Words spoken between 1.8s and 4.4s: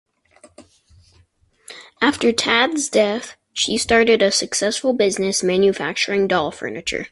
After Tad's death, she started a